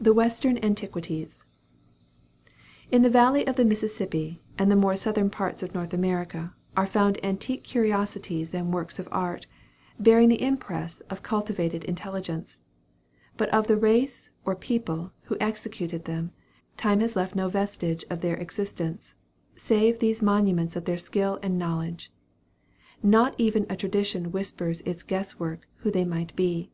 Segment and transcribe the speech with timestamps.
[0.00, 1.44] THE WESTERN ANTIQUITIES.
[2.90, 6.86] In the valley of the Mississippi, and the more southern parts of North America, are
[6.86, 9.46] found antique curiosities and works of art,
[10.00, 12.60] bearing the impress of cultivated intelligence.
[13.36, 16.32] But of the race, or people, who executed them,
[16.78, 19.16] time has left no vestige of their existence,
[19.54, 22.10] save these monuments of their skill and knowledge.
[23.02, 26.70] Not even a tradition whispers its guess work, who they might be.